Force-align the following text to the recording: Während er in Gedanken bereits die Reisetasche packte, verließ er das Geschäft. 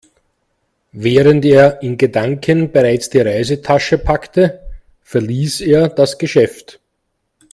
Während 0.93 1.45
er 1.45 1.83
in 1.83 1.95
Gedanken 1.95 2.71
bereits 2.71 3.11
die 3.11 3.19
Reisetasche 3.19 3.99
packte, 3.99 4.59
verließ 5.03 5.61
er 5.61 5.89
das 5.89 6.17
Geschäft. 6.17 6.79